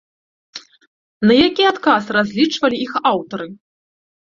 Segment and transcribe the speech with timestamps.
[1.29, 3.47] На які адказ разлічвалі іх аўтары?